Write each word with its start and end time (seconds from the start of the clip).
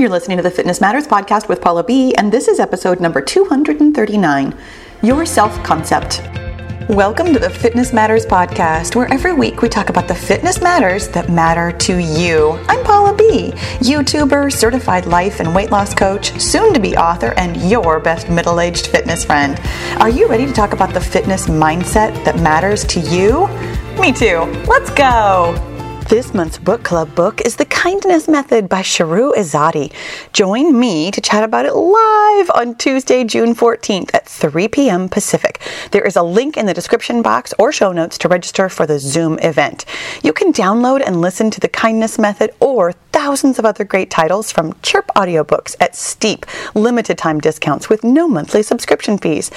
You're 0.00 0.08
listening 0.08 0.38
to 0.38 0.42
the 0.42 0.50
Fitness 0.50 0.80
Matters 0.80 1.06
podcast 1.06 1.46
with 1.46 1.60
Paula 1.60 1.84
B, 1.84 2.14
and 2.14 2.32
this 2.32 2.48
is 2.48 2.58
episode 2.58 3.00
number 3.00 3.20
239 3.20 4.58
Your 5.02 5.26
Self 5.26 5.62
Concept. 5.62 6.22
Welcome 6.88 7.34
to 7.34 7.38
the 7.38 7.50
Fitness 7.50 7.92
Matters 7.92 8.24
podcast, 8.24 8.96
where 8.96 9.12
every 9.12 9.34
week 9.34 9.60
we 9.60 9.68
talk 9.68 9.90
about 9.90 10.08
the 10.08 10.14
fitness 10.14 10.62
matters 10.62 11.08
that 11.08 11.28
matter 11.28 11.70
to 11.80 11.98
you. 11.98 12.52
I'm 12.66 12.82
Paula 12.82 13.14
B, 13.14 13.52
YouTuber, 13.80 14.50
certified 14.50 15.04
life 15.04 15.38
and 15.38 15.54
weight 15.54 15.70
loss 15.70 15.92
coach, 15.92 16.40
soon 16.40 16.72
to 16.72 16.80
be 16.80 16.96
author, 16.96 17.34
and 17.36 17.54
your 17.70 18.00
best 18.00 18.30
middle 18.30 18.58
aged 18.58 18.86
fitness 18.86 19.22
friend. 19.26 19.60
Are 20.00 20.08
you 20.08 20.26
ready 20.28 20.46
to 20.46 20.52
talk 20.54 20.72
about 20.72 20.94
the 20.94 21.00
fitness 21.02 21.46
mindset 21.46 22.24
that 22.24 22.40
matters 22.40 22.84
to 22.86 23.00
you? 23.00 23.48
Me 24.00 24.12
too. 24.12 24.38
Let's 24.66 24.88
go. 24.92 25.69
This 26.10 26.34
month's 26.34 26.58
book 26.58 26.82
club 26.82 27.14
book 27.14 27.40
is 27.42 27.54
The 27.54 27.64
Kindness 27.66 28.26
Method 28.26 28.68
by 28.68 28.82
Shahroo 28.82 29.32
Izadi. 29.32 29.92
Join 30.32 30.76
me 30.76 31.12
to 31.12 31.20
chat 31.20 31.44
about 31.44 31.66
it 31.66 31.72
live 31.72 32.50
on 32.52 32.74
Tuesday, 32.74 33.22
June 33.22 33.54
14th 33.54 34.12
at 34.12 34.26
3 34.26 34.66
p.m. 34.66 35.08
Pacific. 35.08 35.60
There 35.92 36.04
is 36.04 36.16
a 36.16 36.24
link 36.24 36.56
in 36.56 36.66
the 36.66 36.74
description 36.74 37.22
box 37.22 37.54
or 37.60 37.70
show 37.70 37.92
notes 37.92 38.18
to 38.18 38.28
register 38.28 38.68
for 38.68 38.86
the 38.86 38.98
Zoom 38.98 39.38
event. 39.38 39.84
You 40.20 40.32
can 40.32 40.52
download 40.52 41.00
and 41.06 41.20
listen 41.20 41.48
to 41.52 41.60
The 41.60 41.68
Kindness 41.68 42.18
Method 42.18 42.50
or 42.58 42.90
thousands 43.12 43.60
of 43.60 43.64
other 43.64 43.84
great 43.84 44.10
titles 44.10 44.50
from 44.50 44.74
Chirp 44.82 45.06
audiobooks 45.14 45.76
at 45.78 45.94
steep, 45.94 46.44
limited 46.74 47.18
time 47.18 47.38
discounts 47.38 47.88
with 47.88 48.02
no 48.02 48.26
monthly 48.26 48.64
subscription 48.64 49.16
fees. 49.16 49.52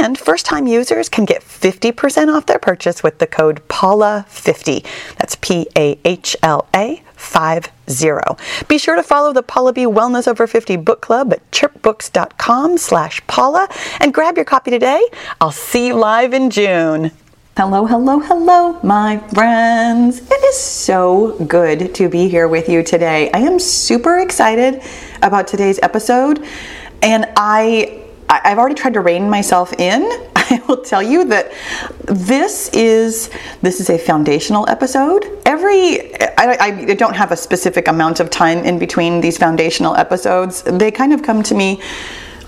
And 0.00 0.18
first 0.18 0.46
time 0.46 0.66
users 0.66 1.08
can 1.08 1.26
get 1.26 1.42
50% 1.42 2.34
off 2.34 2.46
their 2.46 2.58
purchase 2.58 3.04
with 3.04 3.18
the 3.18 3.28
code 3.28 3.62
PAULA50. 3.68 4.84
That's 5.18 5.36
P 5.36 5.68
A 5.76 5.91
H 6.04 6.36
L 6.42 6.66
A 6.74 7.02
50. 7.16 7.70
Be 8.68 8.78
sure 8.78 8.96
to 8.96 9.02
follow 9.02 9.32
the 9.32 9.42
Paula 9.42 9.72
B 9.72 9.82
Wellness 9.82 10.26
Over 10.26 10.46
50 10.46 10.76
book 10.76 11.00
club 11.00 11.32
at 11.32 11.50
chirpbooks.com 11.50 12.78
slash 12.78 13.24
Paula 13.26 13.68
and 14.00 14.12
grab 14.12 14.36
your 14.36 14.44
copy 14.44 14.70
today. 14.70 15.06
I'll 15.40 15.52
see 15.52 15.88
you 15.88 15.94
live 15.94 16.32
in 16.32 16.50
June. 16.50 17.12
Hello, 17.56 17.84
hello, 17.84 18.18
hello, 18.18 18.80
my 18.82 19.18
friends. 19.34 20.20
It 20.20 20.44
is 20.44 20.56
so 20.56 21.36
good 21.46 21.94
to 21.96 22.08
be 22.08 22.28
here 22.28 22.48
with 22.48 22.66
you 22.66 22.82
today. 22.82 23.30
I 23.32 23.40
am 23.40 23.58
super 23.58 24.20
excited 24.20 24.82
about 25.20 25.48
today's 25.48 25.78
episode, 25.82 26.42
and 27.02 27.26
I 27.36 28.01
I've 28.44 28.58
already 28.58 28.74
tried 28.74 28.94
to 28.94 29.00
rein 29.00 29.28
myself 29.28 29.72
in. 29.74 30.02
I 30.36 30.62
will 30.66 30.82
tell 30.82 31.02
you 31.02 31.24
that 31.26 31.52
this 32.04 32.70
is 32.72 33.30
this 33.60 33.80
is 33.80 33.90
a 33.90 33.98
foundational 33.98 34.68
episode. 34.68 35.26
Every 35.44 36.14
I, 36.36 36.56
I, 36.60 36.94
don't 36.94 37.14
have 37.14 37.32
a 37.32 37.36
specific 37.36 37.88
amount 37.88 38.20
of 38.20 38.30
time 38.30 38.58
in 38.58 38.78
between 38.78 39.20
these 39.20 39.38
foundational 39.38 39.94
episodes. 39.96 40.62
They 40.62 40.90
kind 40.90 41.12
of 41.12 41.22
come 41.22 41.42
to 41.44 41.54
me 41.54 41.80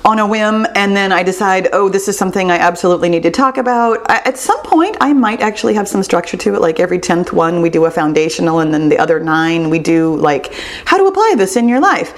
on 0.04 0.18
a 0.18 0.26
whim 0.26 0.66
and 0.74 0.94
then 0.94 1.12
I 1.12 1.22
decide, 1.22 1.68
oh, 1.72 1.88
this 1.88 2.08
is 2.08 2.18
something 2.18 2.50
I 2.50 2.58
absolutely 2.58 3.08
need 3.08 3.22
to 3.22 3.30
talk 3.30 3.56
about. 3.56 3.98
I, 4.10 4.20
at 4.26 4.36
some 4.36 4.62
point, 4.62 4.96
I 5.00 5.14
might 5.14 5.40
actually 5.40 5.74
have 5.74 5.88
some 5.88 6.02
structure 6.02 6.36
to 6.36 6.54
it. 6.54 6.60
Like 6.60 6.78
every 6.78 6.98
10th 6.98 7.32
one, 7.32 7.62
we 7.62 7.70
do 7.70 7.86
a 7.86 7.90
foundational, 7.90 8.60
and 8.60 8.72
then 8.72 8.90
the 8.90 8.98
other 8.98 9.18
nine, 9.18 9.70
we 9.70 9.78
do 9.78 10.14
like 10.16 10.52
how 10.84 10.98
to 10.98 11.04
apply 11.04 11.34
this 11.36 11.56
in 11.56 11.68
your 11.68 11.80
life. 11.80 12.12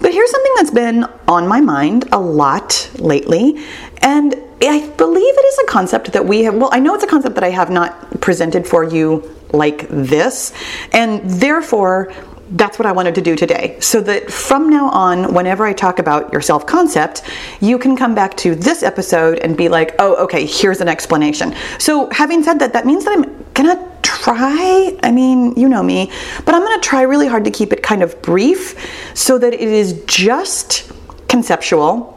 But 0.00 0.12
here's 0.12 0.30
something 0.30 0.52
that's 0.56 0.70
been 0.72 1.04
on 1.28 1.46
my 1.46 1.60
mind 1.60 2.08
a 2.12 2.18
lot 2.18 2.90
lately, 2.96 3.64
and 4.02 4.34
I 4.60 4.88
believe 4.96 5.34
it 5.36 5.44
is 5.44 5.58
a 5.60 5.66
concept 5.66 6.12
that 6.12 6.24
we 6.24 6.42
have. 6.42 6.54
Well, 6.54 6.70
I 6.72 6.80
know 6.80 6.94
it's 6.94 7.04
a 7.04 7.08
concept 7.08 7.36
that 7.36 7.44
I 7.44 7.50
have 7.50 7.70
not 7.70 8.20
presented 8.20 8.66
for 8.66 8.82
you 8.82 9.32
like 9.52 9.88
this, 9.88 10.52
and 10.92 11.22
therefore 11.24 12.12
that's 12.52 12.78
what 12.78 12.86
I 12.86 12.92
wanted 12.92 13.14
to 13.16 13.20
do 13.20 13.36
today. 13.36 13.76
So 13.80 14.00
that 14.02 14.30
from 14.30 14.70
now 14.70 14.88
on, 14.90 15.34
whenever 15.34 15.64
I 15.64 15.72
talk 15.72 15.98
about 15.98 16.32
your 16.32 16.42
self 16.42 16.66
concept, 16.66 17.22
you 17.60 17.78
can 17.78 17.96
come 17.96 18.14
back 18.14 18.36
to 18.38 18.54
this 18.54 18.82
episode 18.82 19.38
and 19.38 19.56
be 19.56 19.68
like, 19.68 19.94
oh, 19.98 20.22
okay, 20.24 20.46
here's 20.46 20.80
an 20.80 20.88
explanation. 20.88 21.54
So, 21.78 22.08
having 22.10 22.42
said 22.42 22.58
that, 22.60 22.72
that 22.72 22.86
means 22.86 23.04
that 23.04 23.18
I'm 23.18 23.44
gonna 23.54 23.92
try, 24.02 24.96
I 25.02 25.10
mean, 25.10 25.54
you 25.56 25.68
know 25.68 25.82
me, 25.82 26.10
but 26.44 26.54
I'm 26.54 26.62
gonna 26.62 26.80
try 26.80 27.02
really 27.02 27.28
hard 27.28 27.44
to 27.44 27.50
keep 27.50 27.72
it 27.72 27.82
kind 27.82 28.02
of 28.02 28.20
brief 28.22 29.12
so 29.14 29.38
that 29.38 29.52
it 29.52 29.60
is 29.60 30.02
just 30.06 30.90
conceptual 31.28 32.14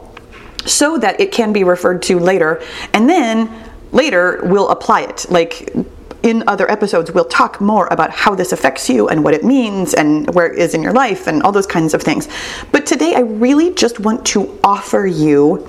so 0.64 0.96
that 0.98 1.20
it 1.20 1.32
can 1.32 1.52
be 1.52 1.64
referred 1.64 2.02
to 2.02 2.18
later. 2.18 2.62
And 2.92 3.08
then 3.08 3.50
later 3.92 4.40
we'll 4.44 4.68
apply 4.68 5.02
it. 5.02 5.26
Like, 5.28 5.74
in 6.22 6.44
other 6.46 6.70
episodes, 6.70 7.10
we'll 7.12 7.24
talk 7.24 7.60
more 7.60 7.88
about 7.90 8.10
how 8.10 8.34
this 8.34 8.52
affects 8.52 8.88
you 8.88 9.08
and 9.08 9.24
what 9.24 9.34
it 9.34 9.44
means 9.44 9.94
and 9.94 10.32
where 10.34 10.52
it 10.52 10.58
is 10.58 10.74
in 10.74 10.82
your 10.82 10.92
life 10.92 11.26
and 11.26 11.42
all 11.42 11.52
those 11.52 11.66
kinds 11.66 11.94
of 11.94 12.02
things. 12.02 12.28
But 12.70 12.86
today, 12.86 13.14
I 13.14 13.20
really 13.20 13.74
just 13.74 14.00
want 14.00 14.24
to 14.26 14.58
offer 14.62 15.06
you 15.06 15.68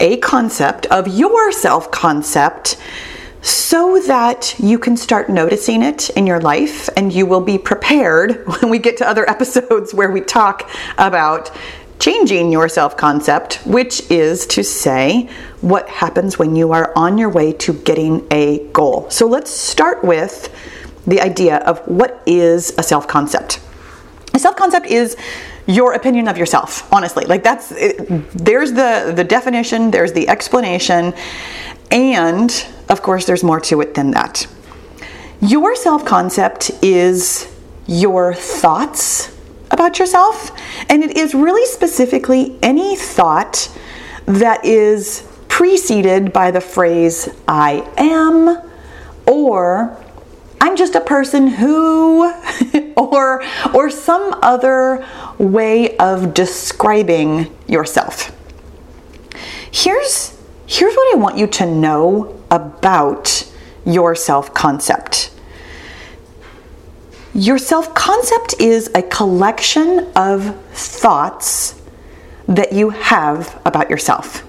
a 0.00 0.16
concept 0.18 0.86
of 0.86 1.08
your 1.08 1.52
self 1.52 1.90
concept 1.90 2.76
so 3.42 4.00
that 4.06 4.58
you 4.58 4.78
can 4.78 4.96
start 4.96 5.28
noticing 5.28 5.82
it 5.82 6.10
in 6.10 6.26
your 6.26 6.40
life 6.40 6.88
and 6.96 7.12
you 7.12 7.24
will 7.26 7.40
be 7.40 7.56
prepared 7.58 8.44
when 8.60 8.70
we 8.70 8.78
get 8.78 8.96
to 8.96 9.08
other 9.08 9.28
episodes 9.30 9.94
where 9.94 10.10
we 10.10 10.20
talk 10.20 10.68
about 10.98 11.50
changing 11.98 12.52
your 12.52 12.68
self 12.68 12.96
concept, 12.96 13.56
which 13.66 14.08
is 14.10 14.46
to 14.48 14.62
say, 14.62 15.28
what 15.60 15.88
happens 15.88 16.38
when 16.38 16.54
you 16.54 16.72
are 16.72 16.92
on 16.96 17.18
your 17.18 17.28
way 17.28 17.52
to 17.52 17.72
getting 17.72 18.26
a 18.30 18.58
goal. 18.68 19.10
So 19.10 19.26
let's 19.26 19.50
start 19.50 20.04
with 20.04 20.54
the 21.06 21.20
idea 21.20 21.58
of 21.58 21.78
what 21.86 22.22
is 22.26 22.74
a 22.78 22.82
self 22.82 23.08
concept. 23.08 23.60
A 24.34 24.38
self 24.38 24.56
concept 24.56 24.86
is 24.86 25.16
your 25.66 25.94
opinion 25.94 26.28
of 26.28 26.38
yourself 26.38 26.92
honestly 26.92 27.24
like 27.24 27.42
that's 27.42 27.72
it, 27.72 27.96
there's 28.32 28.72
the 28.72 29.12
the 29.14 29.24
definition 29.24 29.90
there's 29.90 30.12
the 30.12 30.28
explanation 30.28 31.12
and 31.90 32.66
of 32.88 33.02
course 33.02 33.26
there's 33.26 33.42
more 33.42 33.58
to 33.58 33.80
it 33.80 33.94
than 33.94 34.12
that 34.12 34.46
your 35.40 35.74
self 35.74 36.04
concept 36.04 36.70
is 36.82 37.52
your 37.86 38.32
thoughts 38.32 39.35
about 39.76 39.98
yourself. 39.98 40.50
And 40.88 41.04
it 41.04 41.16
is 41.16 41.34
really 41.34 41.66
specifically 41.66 42.58
any 42.62 42.96
thought 42.96 43.70
that 44.24 44.64
is 44.64 45.28
preceded 45.48 46.32
by 46.32 46.50
the 46.50 46.60
phrase 46.60 47.28
I 47.46 47.86
am 47.96 48.62
or 49.26 50.02
I'm 50.60 50.76
just 50.76 50.94
a 50.94 51.00
person 51.00 51.46
who 51.46 52.32
or 52.96 53.44
or 53.74 53.90
some 53.90 54.34
other 54.42 55.06
way 55.38 55.96
of 55.98 56.32
describing 56.32 57.54
yourself. 57.68 58.32
Here's 59.70 60.36
here's 60.66 60.94
what 60.94 61.14
I 61.14 61.18
want 61.18 61.36
you 61.36 61.46
to 61.46 61.66
know 61.66 62.42
about 62.50 63.52
your 63.84 64.14
self-concept. 64.14 65.30
Your 67.36 67.58
self 67.58 67.92
concept 67.92 68.54
is 68.60 68.90
a 68.94 69.02
collection 69.02 70.10
of 70.16 70.56
thoughts 70.72 71.78
that 72.48 72.72
you 72.72 72.88
have 72.88 73.60
about 73.66 73.90
yourself. 73.90 74.42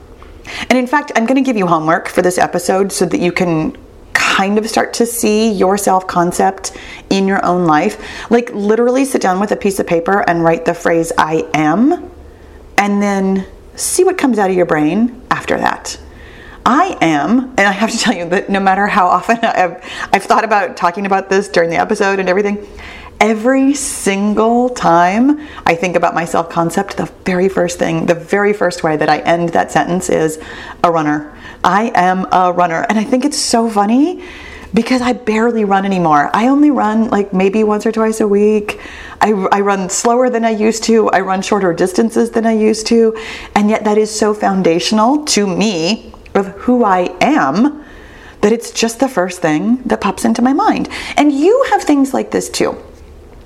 And 0.69 0.79
in 0.79 0.87
fact, 0.87 1.11
I'm 1.17 1.25
going 1.25 1.35
to 1.35 1.45
give 1.45 1.57
you 1.57 1.67
homework 1.67 2.07
for 2.07 2.21
this 2.21 2.37
episode 2.37 2.93
so 2.93 3.05
that 3.05 3.19
you 3.19 3.33
can 3.33 3.75
kind 4.13 4.57
of 4.57 4.69
start 4.69 4.93
to 4.93 5.05
see 5.05 5.51
your 5.51 5.77
self 5.77 6.07
concept 6.07 6.77
in 7.09 7.27
your 7.27 7.45
own 7.45 7.65
life. 7.65 8.01
Like, 8.31 8.53
literally 8.53 9.03
sit 9.03 9.21
down 9.21 9.41
with 9.41 9.51
a 9.51 9.57
piece 9.57 9.79
of 9.79 9.85
paper 9.85 10.23
and 10.25 10.41
write 10.41 10.63
the 10.63 10.73
phrase 10.73 11.11
I 11.17 11.45
am, 11.53 12.09
and 12.77 13.01
then 13.01 13.45
see 13.75 14.05
what 14.05 14.17
comes 14.17 14.39
out 14.39 14.49
of 14.49 14.55
your 14.55 14.65
brain 14.65 15.23
after 15.29 15.57
that. 15.57 15.99
I 16.67 16.97
am, 16.99 17.39
and 17.39 17.61
I 17.61 17.71
have 17.71 17.89
to 17.91 17.97
tell 17.97 18.13
you 18.13 18.27
that 18.29 18.49
no 18.49 18.59
matter 18.59 18.87
how 18.87 19.07
often 19.07 19.37
I've, 19.41 19.81
I've 20.11 20.23
thought 20.23 20.43
about 20.43 20.75
talking 20.75 21.05
about 21.05 21.29
this 21.29 21.47
during 21.47 21.69
the 21.69 21.77
episode 21.77 22.19
and 22.19 22.27
everything, 22.27 22.67
every 23.21 23.73
single 23.73 24.69
time 24.69 25.39
I 25.65 25.75
think 25.75 25.95
about 25.95 26.13
my 26.13 26.25
self 26.25 26.49
concept, 26.49 26.97
the 26.97 27.05
very 27.25 27.47
first 27.47 27.79
thing, 27.79 28.05
the 28.05 28.15
very 28.15 28.51
first 28.51 28.83
way 28.83 28.97
that 28.97 29.07
I 29.07 29.19
end 29.19 29.49
that 29.49 29.71
sentence 29.71 30.09
is 30.09 30.39
a 30.83 30.91
runner. 30.91 31.33
I 31.63 31.91
am 31.95 32.27
a 32.33 32.51
runner. 32.51 32.85
And 32.89 32.99
I 32.99 33.03
think 33.05 33.23
it's 33.23 33.37
so 33.37 33.69
funny 33.69 34.23
because 34.73 35.01
I 35.01 35.13
barely 35.13 35.63
run 35.63 35.85
anymore. 35.85 36.29
I 36.33 36.49
only 36.49 36.69
run 36.69 37.09
like 37.09 37.31
maybe 37.31 37.63
once 37.63 37.85
or 37.85 37.93
twice 37.93 38.19
a 38.19 38.27
week. 38.27 38.81
I, 39.21 39.31
I, 39.31 39.61
run 39.61 39.89
slower 39.89 40.29
than 40.29 40.43
I 40.43 40.49
used 40.49 40.83
to. 40.83 41.09
I 41.09 41.21
run 41.21 41.41
shorter 41.41 41.73
distances 41.73 42.31
than 42.31 42.45
I 42.45 42.51
used 42.51 42.85
to. 42.87 43.17
And 43.55 43.69
yet, 43.69 43.85
that 43.85 43.97
is 43.97 44.13
so 44.13 44.33
foundational 44.33 45.23
to 45.25 45.47
me 45.47 46.13
of 46.37 46.47
who 46.47 46.83
I 46.83 47.15
am 47.21 47.83
that 48.41 48.51
it's 48.51 48.71
just 48.71 48.99
the 48.99 49.09
first 49.09 49.41
thing 49.41 49.77
that 49.83 50.01
pops 50.01 50.23
into 50.23 50.41
my 50.41 50.53
mind. 50.53 50.89
And 51.15 51.31
you 51.31 51.65
have 51.71 51.83
things 51.83 52.13
like 52.13 52.31
this 52.31 52.49
too. 52.49 52.77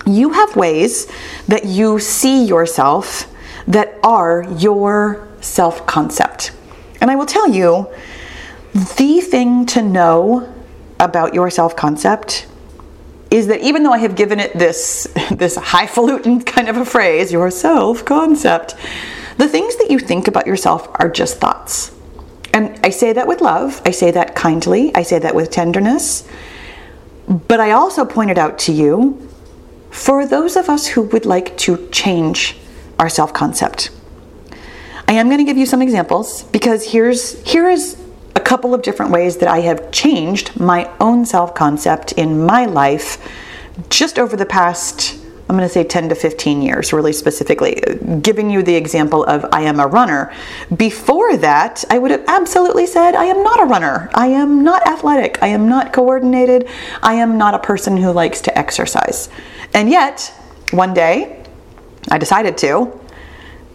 You 0.06 0.34
have 0.34 0.56
ways 0.56 1.12
that 1.48 1.66
you 1.66 2.00
see 2.00 2.46
yourself 2.46 3.28
that 3.68 3.98
are 4.04 4.44
your 4.58 5.28
self 5.42 5.86
concept. 5.86 6.52
And 7.00 7.10
I 7.10 7.16
will 7.16 7.26
tell 7.26 7.50
you 7.50 7.88
the 8.74 9.22
thing 9.22 9.66
to 9.68 9.82
know 9.82 10.54
about 11.00 11.34
your 11.34 11.50
self 11.50 11.76
concept 11.76 12.48
is 13.30 13.48
that 13.48 13.62
even 13.62 13.84
though 13.84 13.94
I 13.94 14.00
have 14.00 14.16
given 14.16 14.40
it 14.40 14.54
this 14.54 15.08
this 15.32 15.56
highfalutin 15.56 16.42
kind 16.42 16.68
of 16.68 16.78
a 16.78 16.86
phrase, 16.86 17.32
your 17.32 17.50
self 17.50 18.04
concept, 18.06 18.76
the 19.38 19.48
things 19.48 19.78
that 19.78 19.90
you 19.90 20.00
think 20.00 20.28
about 20.28 20.48
yourself 20.48 20.90
are 20.96 21.10
just 21.10 21.40
thoughts. 21.40 21.92
And 22.54 22.80
I 22.84 22.90
say 22.90 23.14
that 23.14 23.28
with 23.28 23.42
love, 23.42 23.82
I 23.86 23.92
say 23.92 24.12
that 24.12 24.36
kindly, 24.36 24.94
I 24.96 25.04
say 25.04 25.20
that 25.20 25.36
with 25.36 25.52
tenderness. 25.52 26.28
But 27.28 27.60
I 27.60 27.72
also 27.72 28.04
pointed 28.06 28.38
out 28.38 28.60
to 28.60 28.74
you 28.74 29.30
for 29.90 30.26
those 30.26 30.56
of 30.56 30.70
us 30.70 30.88
who 30.88 31.04
would 31.04 31.26
like 31.26 31.58
to 31.60 31.88
change 31.90 32.58
our 33.00 33.10
self 33.10 33.34
concept. 33.34 33.92
I 35.08 35.14
am 35.14 35.28
going 35.28 35.40
to 35.40 35.44
give 35.44 35.58
you 35.58 35.66
some 35.66 35.82
examples 35.82 36.44
because 36.44 36.92
here's 36.92 37.42
here 37.44 37.70
is 37.70 37.98
a 38.36 38.40
couple 38.40 38.74
of 38.74 38.82
different 38.82 39.12
ways 39.12 39.38
that 39.38 39.50
I 39.50 39.60
have 39.60 39.92
changed 39.92 40.60
my 40.60 40.90
own 41.00 41.26
self 41.26 41.54
concept 41.54 42.14
in 42.14 42.46
my 42.46 42.66
life 42.66 43.18
just 43.90 44.20
over 44.20 44.36
the 44.36 44.46
past 44.46 45.21
I'm 45.52 45.58
going 45.58 45.68
to 45.68 45.74
say 45.74 45.84
10 45.84 46.08
to 46.08 46.16
15 46.16 46.62
years, 46.62 46.94
really 46.94 47.12
specifically, 47.12 47.84
giving 48.22 48.50
you 48.50 48.64
the 48.64 48.74
example 48.74 49.26
of 49.26 49.46
I 49.52 49.64
am 49.64 49.82
a 49.82 49.86
runner. 49.86 50.34
Before 50.78 51.36
that, 51.36 51.84
I 51.90 52.00
would 52.00 52.10
have 52.10 52.24
absolutely 52.30 52.88
said 52.88 53.16
I 53.16 53.26
am 53.26 53.44
not 53.44 53.60
a 53.60 53.66
runner. 53.66 54.10
I 54.14 54.28
am 54.28 54.64
not 54.64 54.88
athletic. 54.88 55.40
I 55.44 55.48
am 55.48 55.68
not 55.68 55.92
coordinated. 55.92 56.70
I 57.04 57.16
am 57.16 57.38
not 57.38 57.54
a 57.54 57.60
person 57.60 57.98
who 57.98 58.14
likes 58.14 58.40
to 58.44 58.58
exercise. 58.58 59.28
And 59.74 59.90
yet, 59.90 60.34
one 60.72 60.94
day, 60.94 61.44
I 62.10 62.18
decided 62.18 62.58
to. 62.60 62.98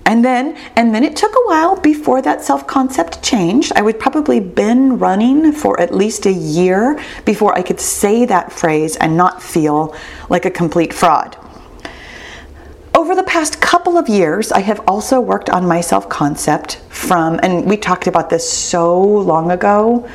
And 0.06 0.24
then 0.24 0.56
and 0.76 0.94
then 0.94 1.04
it 1.04 1.14
took 1.14 1.32
a 1.32 1.44
while 1.44 1.78
before 1.78 2.22
that 2.22 2.40
self-concept 2.40 3.22
changed. 3.22 3.72
I 3.76 3.82
would 3.82 4.00
probably 4.00 4.40
been 4.40 4.98
running 4.98 5.52
for 5.52 5.78
at 5.78 5.94
least 5.94 6.24
a 6.24 6.32
year 6.32 6.98
before 7.26 7.54
I 7.54 7.60
could 7.60 7.80
say 7.80 8.24
that 8.24 8.50
phrase 8.50 8.96
and 8.96 9.14
not 9.14 9.42
feel 9.42 9.94
like 10.30 10.46
a 10.46 10.50
complete 10.50 10.94
fraud. 10.94 11.36
Over 12.96 13.14
the 13.14 13.24
past 13.24 13.60
couple 13.60 13.98
of 13.98 14.08
years, 14.08 14.50
I 14.50 14.60
have 14.60 14.80
also 14.88 15.20
worked 15.20 15.50
on 15.50 15.68
my 15.68 15.82
self 15.82 16.08
concept 16.08 16.76
from, 16.88 17.38
and 17.42 17.68
we 17.68 17.76
talked 17.76 18.06
about 18.06 18.30
this 18.30 18.50
so 18.50 18.98
long 18.98 19.50
ago. 19.50 20.08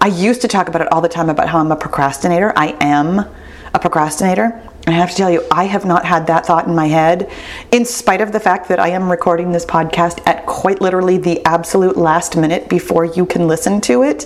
I 0.00 0.06
used 0.06 0.40
to 0.40 0.48
talk 0.48 0.66
about 0.66 0.80
it 0.80 0.90
all 0.90 1.02
the 1.02 1.10
time 1.10 1.28
about 1.28 1.48
how 1.48 1.58
I'm 1.58 1.70
a 1.70 1.76
procrastinator. 1.76 2.50
I 2.56 2.74
am 2.80 3.26
a 3.74 3.78
procrastinator. 3.78 4.66
I 4.86 4.92
have 4.92 5.10
to 5.10 5.16
tell 5.16 5.30
you, 5.30 5.46
I 5.50 5.64
have 5.64 5.84
not 5.84 6.06
had 6.06 6.26
that 6.28 6.46
thought 6.46 6.66
in 6.66 6.74
my 6.74 6.86
head, 6.86 7.30
in 7.70 7.84
spite 7.84 8.22
of 8.22 8.32
the 8.32 8.40
fact 8.40 8.66
that 8.70 8.80
I 8.80 8.88
am 8.88 9.10
recording 9.10 9.52
this 9.52 9.66
podcast 9.66 10.22
at 10.24 10.46
quite 10.46 10.80
literally 10.80 11.18
the 11.18 11.44
absolute 11.44 11.98
last 11.98 12.34
minute 12.34 12.66
before 12.70 13.04
you 13.04 13.26
can 13.26 13.46
listen 13.46 13.78
to 13.82 14.04
it. 14.04 14.24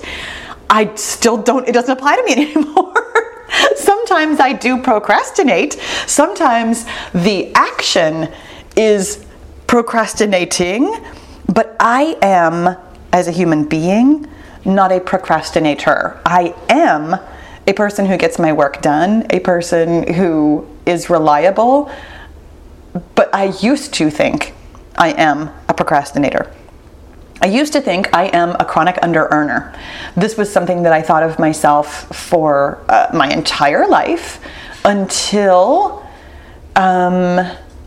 I 0.71 0.95
still 0.95 1.43
don't, 1.43 1.69
it 1.69 1.73
doesn't 1.73 1.91
apply 1.91 2.15
to 2.15 2.23
me 2.23 2.53
anymore. 2.55 3.26
Sometimes 3.77 4.41
I 4.41 4.53
do 4.53 4.83
procrastinate. 4.83 5.75
Sometimes 6.07 6.85
the 7.13 7.53
action 7.55 8.33
is 8.77 9.25
procrastinating, 9.67 10.95
but 11.53 11.77
I 11.81 12.17
am, 12.23 12.77
as 13.13 13.29
a 13.29 13.33
human 13.33 13.65
being, 13.65 14.27
not 14.65 14.93
a 14.93 15.01
procrastinator. 15.01 16.21
I 16.25 16.55
am 16.69 17.17
a 17.67 17.73
person 17.73 18.07
who 18.07 18.17
gets 18.17 18.39
my 18.39 18.53
work 18.53 18.83
done, 18.83 19.27
a 19.31 19.41
person 19.41 20.13
who 20.15 20.67
is 20.85 21.11
reliable, 21.11 21.91
but 23.15 23.35
I 23.35 23.47
used 23.61 23.93
to 23.95 24.11
think 24.11 24.55
I 24.97 25.11
am 25.11 25.51
a 25.69 25.75
procrastinator. 25.75 26.53
I 27.41 27.47
used 27.47 27.73
to 27.75 27.81
think 27.81 28.15
I 28.15 28.25
am 28.29 28.57
a 28.59 28.65
chronic 28.65 28.99
under 29.03 29.27
earner. 29.27 29.75
This 30.17 30.37
was 30.37 30.53
something 30.53 30.83
that 30.85 30.93
I 30.93 31.03
thought 31.03 31.23
of 31.23 31.39
myself 31.39 32.15
for 32.17 32.85
uh, 32.89 33.11
my 33.13 33.29
entire 33.29 33.87
life 33.87 34.41
until 34.85 36.07
um, 36.77 37.39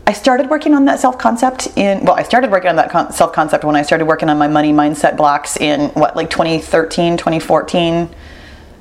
I 0.06 0.12
started 0.12 0.50
working 0.50 0.74
on 0.74 0.84
that 0.86 1.00
self 1.00 1.18
concept 1.18 1.68
in, 1.76 2.04
well, 2.04 2.16
I 2.16 2.22
started 2.22 2.50
working 2.50 2.70
on 2.70 2.76
that 2.76 2.90
con- 2.90 3.12
self 3.12 3.32
concept 3.32 3.64
when 3.64 3.76
I 3.76 3.82
started 3.82 4.06
working 4.06 4.28
on 4.28 4.38
my 4.38 4.48
money 4.48 4.72
mindset 4.72 5.16
blocks 5.16 5.56
in 5.56 5.90
what, 5.90 6.16
like 6.16 6.30
2013, 6.30 7.16
2014 7.16 8.08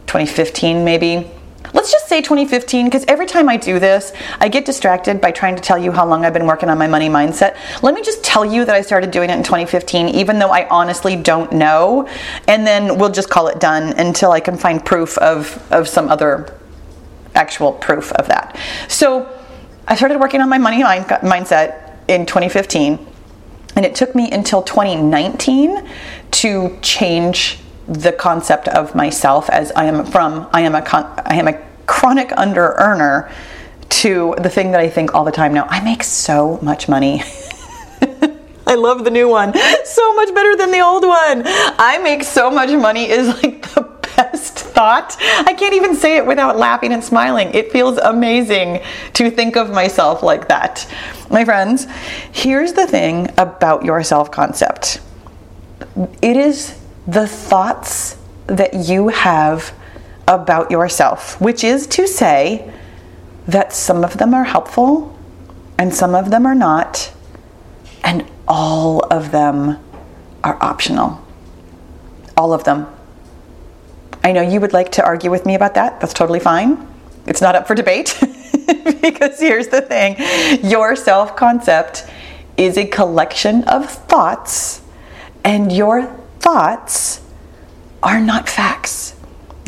2015 0.09 0.83
maybe. 0.83 1.29
Let's 1.73 1.91
just 1.91 2.07
say 2.07 2.21
2015 2.21 2.85
because 2.85 3.05
every 3.07 3.25
time 3.25 3.47
I 3.47 3.57
do 3.57 3.79
this, 3.79 4.11
I 4.39 4.47
get 4.47 4.65
distracted 4.65 5.21
by 5.21 5.31
trying 5.31 5.55
to 5.55 5.61
tell 5.61 5.77
you 5.77 5.91
how 5.91 6.05
long 6.05 6.25
I've 6.25 6.33
been 6.33 6.47
working 6.47 6.69
on 6.69 6.77
my 6.77 6.87
money 6.87 7.09
mindset. 7.09 7.57
Let 7.83 7.93
me 7.93 8.01
just 8.01 8.23
tell 8.23 8.43
you 8.43 8.65
that 8.65 8.73
I 8.73 8.81
started 8.81 9.11
doing 9.11 9.29
it 9.29 9.37
in 9.37 9.43
2015, 9.43 10.09
even 10.09 10.39
though 10.39 10.49
I 10.49 10.67
honestly 10.69 11.15
don't 11.15 11.51
know. 11.51 12.07
And 12.47 12.65
then 12.65 12.97
we'll 12.97 13.11
just 13.11 13.29
call 13.29 13.47
it 13.47 13.59
done 13.59 13.93
until 13.99 14.31
I 14.31 14.39
can 14.39 14.57
find 14.57 14.83
proof 14.83 15.17
of, 15.19 15.65
of 15.71 15.87
some 15.87 16.09
other 16.09 16.57
actual 17.35 17.73
proof 17.73 18.11
of 18.13 18.27
that. 18.27 18.57
So 18.87 19.29
I 19.87 19.95
started 19.95 20.19
working 20.19 20.41
on 20.41 20.49
my 20.49 20.57
money 20.57 20.81
mind- 20.81 21.05
mindset 21.05 21.97
in 22.07 22.25
2015, 22.25 23.05
and 23.75 23.85
it 23.85 23.95
took 23.95 24.15
me 24.15 24.31
until 24.31 24.63
2019 24.63 25.87
to 26.31 26.79
change 26.81 27.59
the 27.89 28.11
concept 28.11 28.67
of 28.67 28.93
myself 28.93 29.49
as 29.49 29.71
I 29.71 29.85
am 29.85 30.05
from 30.05 30.47
I 30.53 30.61
am 30.61 30.75
a 30.75 30.81
con- 30.81 31.11
I 31.25 31.35
am 31.35 31.47
a 31.47 31.59
chronic 31.87 32.31
under 32.37 32.73
earner 32.73 33.31
to 33.89 34.35
the 34.37 34.49
thing 34.49 34.71
that 34.71 34.79
I 34.79 34.89
think 34.89 35.15
all 35.15 35.25
the 35.25 35.31
time 35.31 35.53
now. 35.53 35.65
I 35.69 35.83
make 35.83 36.03
so 36.03 36.59
much 36.61 36.87
money. 36.87 37.23
I 38.67 38.75
love 38.75 39.03
the 39.03 39.09
new 39.09 39.27
one. 39.27 39.53
So 39.83 40.15
much 40.15 40.33
better 40.35 40.55
than 40.55 40.69
the 40.71 40.81
old 40.81 41.03
one. 41.03 41.41
I 41.45 41.99
make 42.03 42.23
so 42.23 42.51
much 42.51 42.69
money 42.69 43.09
is 43.09 43.27
like 43.43 43.73
the 43.73 43.81
best 44.15 44.59
thought. 44.59 45.15
I 45.19 45.55
can't 45.55 45.73
even 45.73 45.95
say 45.95 46.17
it 46.17 46.25
without 46.25 46.57
laughing 46.57 46.93
and 46.93 47.03
smiling. 47.03 47.51
It 47.55 47.71
feels 47.71 47.97
amazing 47.97 48.81
to 49.13 49.31
think 49.31 49.57
of 49.57 49.71
myself 49.71 50.21
like 50.21 50.47
that. 50.49 50.87
My 51.31 51.43
friends, 51.43 51.87
here's 52.31 52.73
the 52.73 52.85
thing 52.85 53.29
about 53.39 53.83
your 53.83 54.03
self 54.03 54.29
concept 54.29 55.01
it 56.21 56.37
is 56.37 56.78
the 57.11 57.27
thoughts 57.27 58.17
that 58.47 58.73
you 58.73 59.07
have 59.07 59.73
about 60.27 60.69
yourself, 60.69 61.39
which 61.41 61.63
is 61.63 61.87
to 61.87 62.07
say 62.07 62.71
that 63.47 63.73
some 63.73 64.03
of 64.03 64.17
them 64.17 64.33
are 64.33 64.43
helpful 64.43 65.17
and 65.79 65.93
some 65.93 66.13
of 66.13 66.29
them 66.29 66.45
are 66.45 66.55
not, 66.55 67.11
and 68.03 68.25
all 68.47 68.99
of 69.11 69.31
them 69.31 69.79
are 70.43 70.57
optional. 70.61 71.25
All 72.37 72.53
of 72.53 72.63
them. 72.63 72.87
I 74.23 74.31
know 74.33 74.41
you 74.41 74.59
would 74.59 74.73
like 74.73 74.91
to 74.93 75.03
argue 75.03 75.31
with 75.31 75.45
me 75.45 75.55
about 75.55 75.73
that. 75.75 75.99
That's 75.99 76.13
totally 76.13 76.39
fine. 76.39 76.87
It's 77.25 77.41
not 77.41 77.55
up 77.55 77.65
for 77.65 77.75
debate. 77.75 78.17
because 79.01 79.39
here's 79.39 79.69
the 79.69 79.81
thing 79.81 80.17
your 80.69 80.95
self 80.95 81.35
concept 81.35 82.05
is 82.57 82.77
a 82.77 82.85
collection 82.85 83.63
of 83.63 83.89
thoughts, 83.89 84.81
and 85.45 85.71
your 85.71 86.18
thoughts 86.39 87.21
are 88.01 88.19
not 88.19 88.47
facts. 88.49 89.15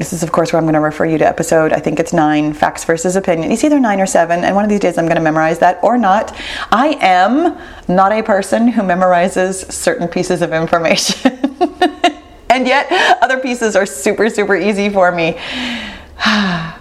This 0.02 0.14
is, 0.14 0.24
of 0.24 0.32
course, 0.32 0.52
where 0.52 0.58
I'm 0.58 0.66
going 0.66 0.74
to 0.74 0.80
refer 0.80 1.06
you 1.06 1.20
to 1.20 1.28
episode, 1.28 1.74
I 1.74 1.80
think 1.80 2.00
it's 2.00 2.12
nine, 2.12 2.54
Facts 2.54 2.86
versus 2.86 3.16
Opinion. 3.16 3.52
It's 3.52 3.64
either 3.64 3.80
nine 3.80 4.02
or 4.02 4.08
seven, 4.08 4.44
and 4.44 4.56
one 4.56 4.64
of 4.64 4.70
these 4.72 4.80
days 4.80 4.98
I'm 4.98 5.06
going 5.06 5.18
to 5.18 5.22
memorize 5.22 5.60
that 5.60 5.80
or 5.84 5.96
not. 5.96 6.36
I 6.72 6.98
am 7.02 7.56
not 7.88 8.12
a 8.12 8.24
person 8.24 8.70
who 8.70 8.82
memorizes 8.82 9.72
certain 9.72 10.08
pieces 10.08 10.42
of 10.42 10.54
information. 10.54 11.32
and 12.50 12.66
yet, 12.66 12.88
other 13.22 13.38
pieces 13.40 13.76
are 13.76 13.86
super, 13.86 14.28
super 14.32 14.56
easy 14.56 14.90
for 14.90 15.12
me. 15.12 15.38
I 16.18 16.80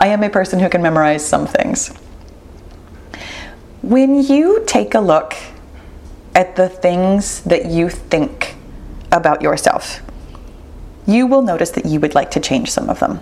am 0.00 0.22
a 0.22 0.30
person 0.30 0.58
who 0.58 0.70
can 0.70 0.80
memorize 0.80 1.22
some 1.22 1.46
things. 1.46 1.88
When 3.82 4.22
you 4.22 4.64
take 4.66 4.94
a 4.94 5.00
look 5.00 5.34
at 6.34 6.56
the 6.56 6.70
things 6.70 7.42
that 7.42 7.66
you 7.66 7.90
think 7.90 8.56
about 9.14 9.42
yourself, 9.42 10.00
you 11.06 11.26
will 11.26 11.42
notice 11.42 11.70
that 11.72 11.86
you 11.86 12.00
would 12.00 12.14
like 12.14 12.30
to 12.32 12.40
change 12.40 12.70
some 12.70 12.90
of 12.90 13.00
them. 13.00 13.20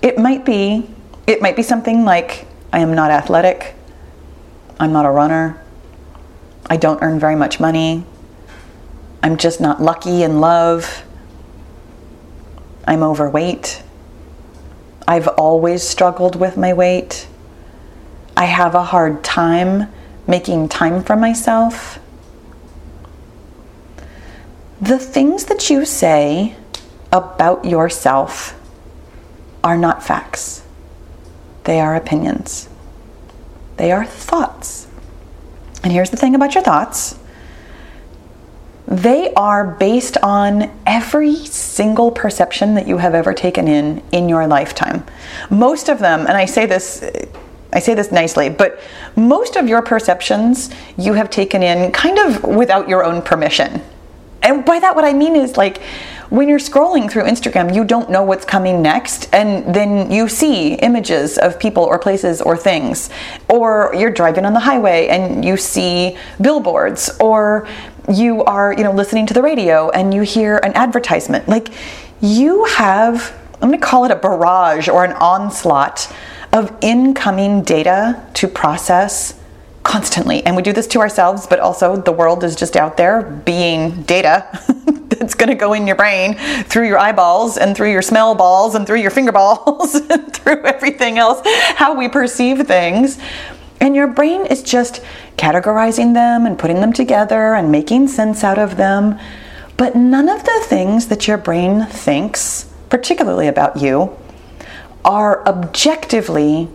It 0.00 0.18
might 0.18 0.44
be 0.44 0.88
it 1.26 1.40
might 1.40 1.54
be 1.54 1.62
something 1.62 2.04
like 2.04 2.46
I 2.72 2.80
am 2.80 2.94
not 2.94 3.10
athletic. 3.10 3.74
I'm 4.80 4.92
not 4.92 5.06
a 5.06 5.10
runner. 5.10 5.62
I 6.66 6.76
don't 6.76 7.00
earn 7.02 7.20
very 7.20 7.36
much 7.36 7.60
money. 7.60 8.04
I'm 9.22 9.36
just 9.36 9.60
not 9.60 9.80
lucky 9.80 10.24
in 10.24 10.40
love. 10.40 11.04
I'm 12.86 13.02
overweight. 13.02 13.82
I've 15.06 15.28
always 15.28 15.82
struggled 15.82 16.34
with 16.34 16.56
my 16.56 16.72
weight. 16.72 17.28
I 18.36 18.46
have 18.46 18.74
a 18.74 18.82
hard 18.82 19.22
time 19.22 19.92
making 20.26 20.68
time 20.68 21.04
for 21.04 21.14
myself 21.14 22.00
the 24.82 24.98
things 24.98 25.44
that 25.44 25.70
you 25.70 25.84
say 25.84 26.56
about 27.12 27.64
yourself 27.64 28.58
are 29.62 29.78
not 29.78 30.02
facts, 30.02 30.64
they 31.64 31.78
are 31.78 31.94
opinions, 31.94 32.68
they 33.76 33.92
are 33.92 34.04
thoughts. 34.04 34.88
And 35.84 35.92
here's 35.92 36.10
the 36.10 36.16
thing 36.16 36.34
about 36.34 36.54
your 36.54 36.64
thoughts 36.64 37.18
they 38.88 39.32
are 39.34 39.64
based 39.64 40.18
on 40.22 40.70
every 40.84 41.36
single 41.36 42.10
perception 42.10 42.74
that 42.74 42.86
you 42.86 42.98
have 42.98 43.14
ever 43.14 43.32
taken 43.32 43.68
in 43.68 44.02
in 44.10 44.28
your 44.28 44.46
lifetime. 44.48 45.04
Most 45.48 45.88
of 45.88 46.00
them, 46.00 46.26
and 46.26 46.32
I 46.32 46.44
say 46.44 46.66
this 46.66 47.02
I 47.72 47.78
say 47.78 47.94
this 47.94 48.10
nicely, 48.10 48.50
but 48.50 48.80
most 49.16 49.56
of 49.56 49.68
your 49.68 49.80
perceptions 49.80 50.70
you 50.98 51.14
have 51.14 51.30
taken 51.30 51.62
in 51.62 51.92
kind 51.92 52.18
of 52.18 52.42
without 52.42 52.88
your 52.88 53.04
own 53.04 53.22
permission. 53.22 53.80
And 54.42 54.64
by 54.64 54.78
that, 54.80 54.94
what 54.94 55.04
I 55.04 55.12
mean 55.12 55.36
is 55.36 55.56
like 55.56 55.82
when 56.30 56.48
you're 56.48 56.58
scrolling 56.58 57.10
through 57.10 57.24
Instagram, 57.24 57.74
you 57.74 57.84
don't 57.84 58.08
know 58.08 58.22
what's 58.22 58.46
coming 58.46 58.80
next, 58.80 59.28
and 59.34 59.74
then 59.74 60.10
you 60.10 60.28
see 60.28 60.74
images 60.76 61.36
of 61.36 61.58
people 61.58 61.82
or 61.82 61.98
places 61.98 62.40
or 62.40 62.56
things. 62.56 63.10
Or 63.50 63.92
you're 63.94 64.10
driving 64.10 64.46
on 64.46 64.54
the 64.54 64.60
highway 64.60 65.08
and 65.08 65.44
you 65.44 65.58
see 65.58 66.16
billboards, 66.40 67.10
or 67.20 67.68
you 68.10 68.42
are, 68.44 68.72
you 68.72 68.82
know, 68.82 68.92
listening 68.92 69.26
to 69.26 69.34
the 69.34 69.42
radio 69.42 69.90
and 69.90 70.14
you 70.14 70.22
hear 70.22 70.56
an 70.64 70.72
advertisement. 70.72 71.48
Like 71.48 71.68
you 72.22 72.64
have, 72.64 73.38
I'm 73.60 73.70
gonna 73.70 73.78
call 73.78 74.06
it 74.06 74.10
a 74.10 74.16
barrage 74.16 74.88
or 74.88 75.04
an 75.04 75.12
onslaught 75.12 76.10
of 76.52 76.74
incoming 76.80 77.62
data 77.62 78.24
to 78.34 78.48
process 78.48 79.38
constantly. 79.92 80.42
And 80.46 80.56
we 80.56 80.62
do 80.62 80.72
this 80.72 80.86
to 80.88 81.00
ourselves, 81.00 81.46
but 81.46 81.60
also 81.60 81.96
the 81.96 82.12
world 82.12 82.44
is 82.44 82.56
just 82.56 82.76
out 82.76 82.96
there 82.96 83.20
being 83.20 84.04
data 84.04 84.46
that's 85.08 85.34
going 85.34 85.50
to 85.50 85.54
go 85.54 85.74
in 85.74 85.86
your 85.86 85.96
brain 85.96 86.34
through 86.64 86.86
your 86.86 86.98
eyeballs 86.98 87.58
and 87.58 87.76
through 87.76 87.92
your 87.92 88.00
smell 88.00 88.34
balls 88.34 88.74
and 88.74 88.86
through 88.86 89.00
your 89.00 89.10
finger 89.10 89.32
balls 89.32 89.94
and 90.10 90.32
through 90.32 90.64
everything 90.64 91.18
else, 91.18 91.42
how 91.76 91.94
we 91.94 92.08
perceive 92.08 92.66
things. 92.66 93.18
And 93.82 93.94
your 93.94 94.06
brain 94.06 94.46
is 94.46 94.62
just 94.62 95.02
categorizing 95.36 96.14
them 96.14 96.46
and 96.46 96.58
putting 96.58 96.80
them 96.80 96.94
together 96.94 97.52
and 97.52 97.70
making 97.70 98.08
sense 98.08 98.42
out 98.42 98.58
of 98.58 98.78
them. 98.78 99.18
But 99.76 99.94
none 99.94 100.30
of 100.30 100.42
the 100.42 100.64
things 100.68 101.08
that 101.08 101.28
your 101.28 101.36
brain 101.36 101.84
thinks, 101.84 102.72
particularly 102.88 103.46
about 103.46 103.76
you, 103.76 104.16
are 105.04 105.46
objectively 105.46 106.70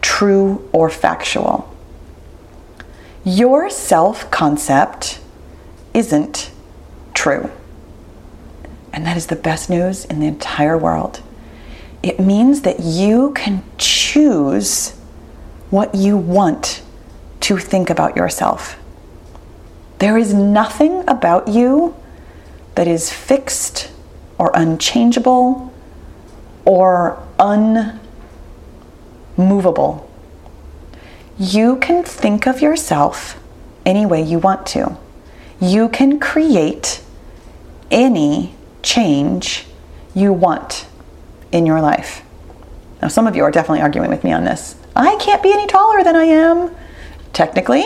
true 0.00 0.66
or 0.72 0.88
factual. 0.88 1.73
Your 3.24 3.70
self 3.70 4.30
concept 4.30 5.20
isn't 5.94 6.50
true. 7.14 7.50
And 8.92 9.06
that 9.06 9.16
is 9.16 9.26
the 9.28 9.36
best 9.36 9.70
news 9.70 10.04
in 10.04 10.20
the 10.20 10.26
entire 10.26 10.76
world. 10.76 11.22
It 12.02 12.20
means 12.20 12.60
that 12.62 12.80
you 12.80 13.32
can 13.32 13.64
choose 13.78 14.90
what 15.70 15.94
you 15.94 16.16
want 16.18 16.82
to 17.40 17.56
think 17.56 17.88
about 17.90 18.14
yourself. 18.14 18.78
There 19.98 20.18
is 20.18 20.34
nothing 20.34 21.02
about 21.08 21.48
you 21.48 21.96
that 22.74 22.86
is 22.86 23.10
fixed 23.10 23.90
or 24.38 24.50
unchangeable 24.54 25.72
or 26.64 27.26
unmovable. 29.36 30.10
You 31.38 31.76
can 31.76 32.04
think 32.04 32.46
of 32.46 32.60
yourself 32.60 33.40
any 33.84 34.06
way 34.06 34.22
you 34.22 34.38
want 34.38 34.66
to. 34.68 34.96
You 35.60 35.88
can 35.88 36.20
create 36.20 37.02
any 37.90 38.54
change 38.82 39.66
you 40.14 40.32
want 40.32 40.86
in 41.52 41.66
your 41.66 41.80
life. 41.80 42.22
Now, 43.02 43.08
some 43.08 43.26
of 43.26 43.36
you 43.36 43.42
are 43.42 43.50
definitely 43.50 43.82
arguing 43.82 44.10
with 44.10 44.24
me 44.24 44.32
on 44.32 44.44
this. 44.44 44.76
I 44.96 45.16
can't 45.16 45.42
be 45.42 45.52
any 45.52 45.66
taller 45.66 46.04
than 46.04 46.16
I 46.16 46.24
am. 46.24 46.74
Technically, 47.32 47.84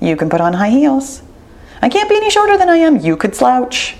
you 0.00 0.16
can 0.16 0.28
put 0.28 0.40
on 0.40 0.52
high 0.52 0.70
heels. 0.70 1.22
I 1.82 1.88
can't 1.88 2.08
be 2.08 2.16
any 2.16 2.30
shorter 2.30 2.58
than 2.58 2.68
I 2.68 2.76
am. 2.76 2.98
You 2.98 3.16
could 3.16 3.34
slouch. 3.34 3.96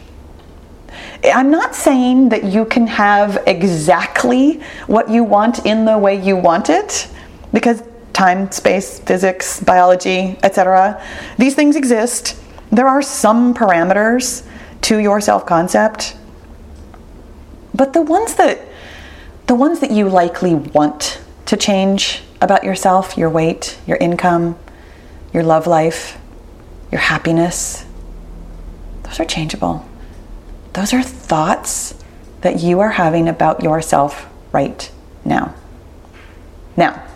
I'm 1.24 1.50
not 1.50 1.74
saying 1.74 2.28
that 2.30 2.44
you 2.44 2.64
can 2.64 2.86
have 2.86 3.42
exactly 3.46 4.60
what 4.86 5.10
you 5.10 5.24
want 5.24 5.66
in 5.66 5.84
the 5.84 5.98
way 5.98 6.20
you 6.20 6.36
want 6.36 6.70
it, 6.70 7.08
because 7.52 7.82
time, 8.20 8.52
space, 8.52 8.98
physics, 9.00 9.60
biology, 9.60 10.36
etc. 10.42 11.02
These 11.38 11.54
things 11.54 11.74
exist. 11.74 12.38
There 12.70 12.86
are 12.86 13.00
some 13.00 13.54
parameters 13.54 14.46
to 14.82 14.98
your 14.98 15.22
self-concept. 15.22 16.18
But 17.74 17.94
the 17.94 18.02
ones 18.02 18.34
that 18.34 18.60
the 19.46 19.54
ones 19.54 19.80
that 19.80 19.90
you 19.90 20.08
likely 20.08 20.54
want 20.54 21.22
to 21.46 21.56
change 21.56 22.22
about 22.42 22.62
yourself, 22.62 23.16
your 23.16 23.30
weight, 23.30 23.78
your 23.86 23.96
income, 23.96 24.56
your 25.32 25.42
love 25.42 25.66
life, 25.66 26.18
your 26.92 27.00
happiness, 27.00 27.86
those 29.02 29.18
are 29.18 29.24
changeable. 29.24 29.88
Those 30.74 30.92
are 30.92 31.02
thoughts 31.02 31.94
that 32.42 32.60
you 32.60 32.80
are 32.80 32.90
having 32.90 33.28
about 33.28 33.62
yourself 33.62 34.28
right 34.52 34.90
now. 35.24 35.54
Now, 36.76 37.09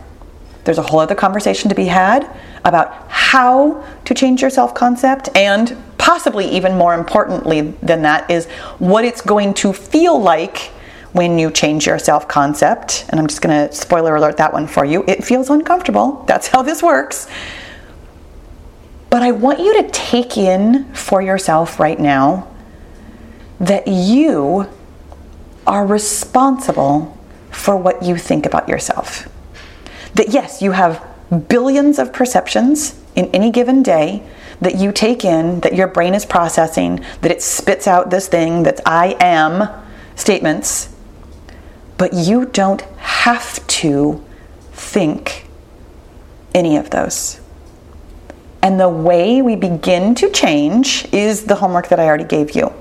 there's 0.64 0.78
a 0.78 0.82
whole 0.82 1.00
other 1.00 1.14
conversation 1.14 1.68
to 1.68 1.74
be 1.74 1.86
had 1.86 2.28
about 2.64 3.08
how 3.08 3.84
to 4.04 4.14
change 4.14 4.40
your 4.40 4.50
self 4.50 4.74
concept, 4.74 5.28
and 5.34 5.76
possibly 5.98 6.46
even 6.46 6.76
more 6.76 6.94
importantly 6.94 7.74
than 7.82 8.02
that, 8.02 8.30
is 8.30 8.46
what 8.78 9.04
it's 9.04 9.20
going 9.20 9.54
to 9.54 9.72
feel 9.72 10.18
like 10.20 10.72
when 11.12 11.38
you 11.38 11.50
change 11.50 11.86
your 11.86 11.98
self 11.98 12.26
concept. 12.26 13.06
And 13.08 13.20
I'm 13.20 13.26
just 13.26 13.42
going 13.42 13.68
to 13.68 13.74
spoiler 13.74 14.16
alert 14.16 14.36
that 14.38 14.52
one 14.52 14.66
for 14.66 14.84
you. 14.84 15.04
It 15.06 15.22
feels 15.22 15.50
uncomfortable. 15.50 16.24
That's 16.26 16.48
how 16.48 16.62
this 16.62 16.82
works. 16.82 17.28
But 19.10 19.22
I 19.22 19.30
want 19.30 19.60
you 19.60 19.80
to 19.82 19.88
take 19.90 20.36
in 20.36 20.92
for 20.92 21.22
yourself 21.22 21.78
right 21.78 22.00
now 22.00 22.48
that 23.60 23.86
you 23.86 24.68
are 25.66 25.86
responsible 25.86 27.16
for 27.50 27.76
what 27.76 28.02
you 28.02 28.16
think 28.16 28.44
about 28.44 28.68
yourself. 28.68 29.28
That 30.14 30.28
yes, 30.28 30.62
you 30.62 30.72
have 30.72 31.04
billions 31.48 31.98
of 31.98 32.12
perceptions 32.12 33.00
in 33.14 33.26
any 33.26 33.50
given 33.50 33.82
day 33.82 34.22
that 34.60 34.76
you 34.76 34.92
take 34.92 35.24
in, 35.24 35.60
that 35.60 35.74
your 35.74 35.88
brain 35.88 36.14
is 36.14 36.24
processing, 36.24 37.04
that 37.20 37.30
it 37.30 37.42
spits 37.42 37.86
out 37.86 38.10
this 38.10 38.28
thing 38.28 38.62
that's 38.62 38.80
I 38.86 39.16
am 39.20 39.68
statements, 40.16 40.94
but 41.98 42.12
you 42.12 42.46
don't 42.46 42.82
have 42.98 43.66
to 43.66 44.24
think 44.72 45.46
any 46.54 46.76
of 46.76 46.90
those. 46.90 47.40
And 48.62 48.80
the 48.80 48.88
way 48.88 49.42
we 49.42 49.56
begin 49.56 50.14
to 50.16 50.30
change 50.30 51.06
is 51.12 51.44
the 51.44 51.56
homework 51.56 51.88
that 51.88 52.00
I 52.00 52.06
already 52.06 52.24
gave 52.24 52.52
you. 52.52 52.72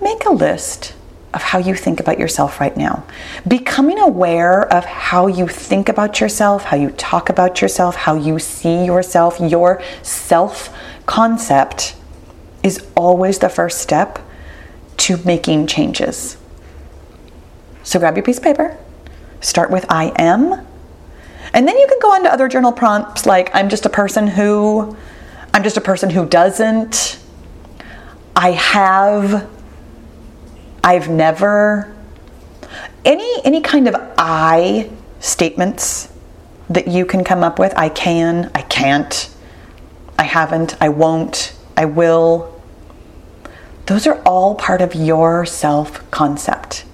Make 0.00 0.24
a 0.26 0.30
list 0.30 0.94
of 1.34 1.42
how 1.42 1.58
you 1.58 1.74
think 1.74 1.98
about 2.00 2.18
yourself 2.18 2.60
right 2.60 2.76
now. 2.76 3.04
Becoming 3.46 3.98
aware 3.98 4.70
of 4.72 4.84
how 4.84 5.26
you 5.26 5.48
think 5.48 5.88
about 5.88 6.20
yourself, 6.20 6.64
how 6.64 6.76
you 6.76 6.90
talk 6.90 7.28
about 7.28 7.62
yourself, 7.62 7.96
how 7.96 8.14
you 8.16 8.38
see 8.38 8.84
yourself, 8.84 9.40
your 9.40 9.82
self 10.02 10.76
concept 11.06 11.94
is 12.62 12.86
always 12.96 13.38
the 13.38 13.48
first 13.48 13.80
step 13.80 14.18
to 14.98 15.16
making 15.24 15.66
changes. 15.66 16.36
So 17.82 17.98
grab 17.98 18.16
your 18.16 18.24
piece 18.24 18.36
of 18.36 18.44
paper, 18.44 18.78
start 19.40 19.70
with 19.70 19.84
I 19.88 20.12
am, 20.16 20.66
and 21.54 21.66
then 21.66 21.76
you 21.76 21.86
can 21.88 21.98
go 22.00 22.12
on 22.12 22.22
to 22.24 22.32
other 22.32 22.48
journal 22.48 22.72
prompts 22.72 23.26
like 23.26 23.50
I'm 23.54 23.68
just 23.68 23.84
a 23.84 23.90
person 23.90 24.26
who, 24.26 24.96
I'm 25.52 25.62
just 25.62 25.76
a 25.76 25.80
person 25.80 26.10
who 26.10 26.26
doesn't, 26.26 27.18
I 28.36 28.52
have 28.52 29.50
I've 30.84 31.08
never 31.08 31.94
any 33.04 33.30
any 33.44 33.60
kind 33.60 33.88
of 33.88 33.94
I 34.18 34.90
statements 35.20 36.12
that 36.70 36.88
you 36.88 37.04
can 37.04 37.24
come 37.24 37.42
up 37.42 37.58
with. 37.58 37.72
I 37.76 37.88
can, 37.88 38.50
I 38.54 38.62
can't, 38.62 39.30
I 40.18 40.24
haven't, 40.24 40.76
I 40.80 40.88
won't, 40.88 41.54
I 41.76 41.84
will. 41.84 42.60
Those 43.86 44.06
are 44.06 44.20
all 44.22 44.54
part 44.54 44.80
of 44.80 44.94
your 44.94 45.44
self 45.44 46.08
concept. 46.10 46.84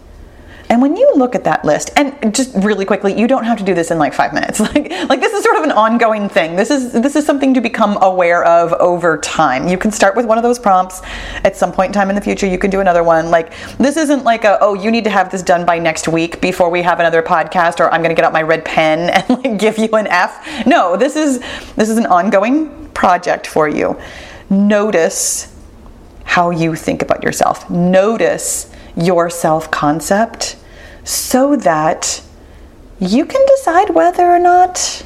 And 0.70 0.82
when 0.82 0.96
you 0.96 1.10
look 1.16 1.34
at 1.34 1.44
that 1.44 1.64
list, 1.64 1.90
and 1.96 2.34
just 2.34 2.54
really 2.54 2.84
quickly, 2.84 3.18
you 3.18 3.26
don't 3.26 3.44
have 3.44 3.56
to 3.58 3.64
do 3.64 3.74
this 3.74 3.90
in 3.90 3.98
like 3.98 4.12
five 4.12 4.32
minutes. 4.32 4.60
Like, 4.68 4.90
like 5.08 5.20
this 5.20 5.32
is 5.32 5.42
sort 5.42 5.56
of 5.56 5.62
an 5.62 5.72
ongoing 5.72 6.28
thing. 6.28 6.54
This 6.54 6.70
is 6.70 6.92
this 6.92 7.16
is 7.16 7.24
something 7.24 7.54
to 7.54 7.60
become 7.60 7.96
aware 8.02 8.44
of 8.44 8.74
over 8.74 9.16
time. 9.16 9.66
You 9.66 9.78
can 9.78 9.90
start 9.90 10.14
with 10.14 10.26
one 10.26 10.36
of 10.36 10.42
those 10.42 10.58
prompts. 10.58 11.00
At 11.42 11.56
some 11.56 11.72
point 11.72 11.88
in 11.88 11.92
time 11.94 12.10
in 12.10 12.14
the 12.14 12.20
future, 12.20 12.46
you 12.46 12.58
can 12.58 12.70
do 12.70 12.80
another 12.80 13.02
one. 13.02 13.30
Like 13.30 13.54
this 13.78 13.96
isn't 13.96 14.24
like 14.24 14.44
a 14.44 14.58
oh 14.60 14.74
you 14.74 14.90
need 14.90 15.04
to 15.04 15.10
have 15.10 15.30
this 15.30 15.42
done 15.42 15.64
by 15.64 15.78
next 15.78 16.06
week 16.06 16.42
before 16.42 16.68
we 16.68 16.82
have 16.82 17.00
another 17.00 17.22
podcast, 17.22 17.80
or 17.80 17.90
I'm 17.90 18.02
going 18.02 18.14
to 18.14 18.14
get 18.14 18.26
out 18.26 18.32
my 18.34 18.42
red 18.42 18.62
pen 18.64 19.08
and 19.28 19.42
like 19.42 19.58
give 19.58 19.78
you 19.78 19.88
an 19.92 20.06
F. 20.08 20.66
No, 20.66 20.98
this 20.98 21.16
is 21.16 21.40
this 21.76 21.88
is 21.88 21.96
an 21.96 22.06
ongoing 22.06 22.88
project 22.90 23.46
for 23.46 23.68
you. 23.68 23.98
Notice 24.50 25.54
how 26.24 26.50
you 26.50 26.74
think 26.74 27.00
about 27.00 27.22
yourself. 27.22 27.70
Notice 27.70 28.70
your 28.98 29.30
self 29.30 29.70
concept 29.70 30.56
so 31.04 31.56
that 31.56 32.22
you 33.00 33.24
can 33.24 33.44
decide 33.56 33.90
whether 33.90 34.26
or 34.26 34.38
not 34.38 35.04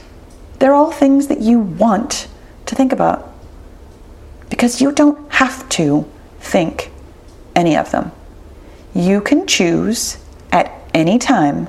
they're 0.59 0.75
all 0.75 0.91
things 0.91 1.29
that 1.29 1.41
you 1.41 1.61
want 1.61 2.27
to 2.67 2.75
think 2.75 2.93
about. 2.93 3.29
because 4.49 4.83
you 4.83 4.93
don't 4.93 5.33
have 5.33 5.67
to 5.71 6.07
think 6.39 6.91
any 7.57 7.75
of 7.75 7.91
them. 7.91 8.13
You 8.95 9.23
can 9.23 9.47
choose 9.47 10.19
at 10.53 10.71
any 10.93 11.19
time 11.19 11.69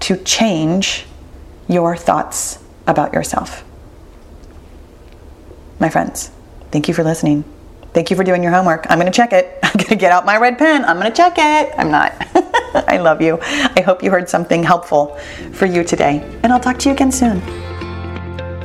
to 0.00 0.16
change 0.18 1.06
your 1.66 1.96
thoughts 1.96 2.58
about 2.86 3.14
yourself. 3.14 3.64
My 5.80 5.88
friends, 5.88 6.30
thank 6.70 6.88
you 6.88 6.94
for 6.94 7.02
listening. 7.02 7.44
Thank 7.98 8.10
you 8.10 8.16
for 8.16 8.22
doing 8.22 8.44
your 8.44 8.52
homework. 8.52 8.86
I'm 8.88 9.00
going 9.00 9.10
to 9.10 9.16
check 9.16 9.32
it. 9.32 9.58
I'm 9.64 9.72
going 9.72 9.88
to 9.88 9.96
get 9.96 10.12
out 10.12 10.24
my 10.24 10.36
red 10.36 10.56
pen. 10.56 10.84
I'm 10.84 11.00
going 11.00 11.10
to 11.10 11.16
check 11.16 11.34
it. 11.36 11.74
I'm 11.76 11.90
not. 11.90 12.12
I 12.88 12.98
love 12.98 13.20
you. 13.20 13.40
I 13.42 13.80
hope 13.84 14.04
you 14.04 14.10
heard 14.12 14.28
something 14.28 14.62
helpful 14.62 15.16
for 15.52 15.66
you 15.66 15.82
today. 15.82 16.22
And 16.44 16.52
I'll 16.52 16.60
talk 16.60 16.78
to 16.78 16.88
you 16.88 16.94
again 16.94 17.10
soon. 17.10 17.42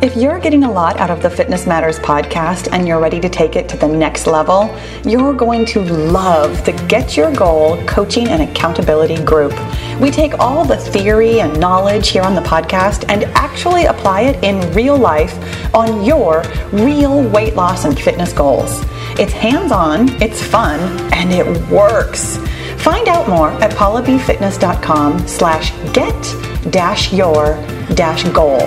If 0.03 0.15
you're 0.15 0.39
getting 0.39 0.65
a 0.65 0.71
lot 0.71 0.97
out 0.97 1.09
of 1.09 1.23
the 1.23 1.31
Fitness 1.31 1.65
Matters 1.65 1.97
podcast 1.97 2.71
and 2.73 2.87
you're 2.87 2.99
ready 2.99 3.19
to 3.21 3.27
take 3.27 3.55
it 3.55 3.67
to 3.69 3.77
the 3.77 3.87
next 3.87 4.27
level, 4.27 4.69
you're 5.03 5.33
going 5.33 5.65
to 5.65 5.79
love 5.79 6.63
the 6.63 6.73
Get 6.87 7.17
Your 7.17 7.33
Goal 7.33 7.83
coaching 7.87 8.27
and 8.27 8.43
accountability 8.43 9.17
group. 9.25 9.53
We 9.99 10.11
take 10.11 10.37
all 10.37 10.63
the 10.63 10.77
theory 10.77 11.39
and 11.39 11.59
knowledge 11.59 12.09
here 12.09 12.21
on 12.21 12.35
the 12.35 12.41
podcast 12.41 13.05
and 13.09 13.23
actually 13.33 13.85
apply 13.85 14.21
it 14.21 14.43
in 14.43 14.71
real 14.75 14.95
life 14.95 15.33
on 15.73 16.05
your 16.05 16.43
real 16.71 17.27
weight 17.29 17.55
loss 17.55 17.85
and 17.85 17.99
fitness 17.99 18.31
goals. 18.31 18.83
It's 19.19 19.33
hands 19.33 19.71
on, 19.71 20.09
it's 20.21 20.41
fun, 20.41 20.79
and 21.13 21.31
it 21.31 21.45
works. 21.69 22.37
Find 22.77 23.07
out 23.07 23.29
more 23.29 23.49
at 23.63 23.71
paulabfitness.com 23.71 25.27
slash 25.27 25.71
get 25.93 26.71
dash 26.71 27.13
your 27.13 27.55
dash 27.93 28.23
goal 28.29 28.61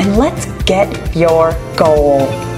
and 0.00 0.16
let's 0.16 0.46
get 0.64 1.14
your 1.14 1.52
goal. 1.76 2.49